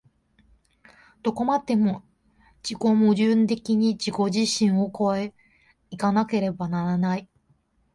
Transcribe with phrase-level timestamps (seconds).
[1.21, 2.01] どこまでも
[2.67, 5.33] 自己矛盾的に自己自身を越え
[5.91, 7.29] 行かなければならない。